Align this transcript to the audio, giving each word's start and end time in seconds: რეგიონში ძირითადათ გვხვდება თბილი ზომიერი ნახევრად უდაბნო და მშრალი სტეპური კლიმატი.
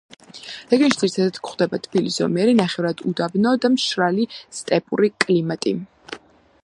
რეგიონში 0.69 0.95
ძირითადათ 1.15 1.37
გვხვდება 1.47 1.79
თბილი 1.83 2.13
ზომიერი 2.17 2.55
ნახევრად 2.61 3.05
უდაბნო 3.13 3.53
და 3.67 3.73
მშრალი 3.75 4.27
სტეპური 4.63 5.13
კლიმატი. 5.27 5.77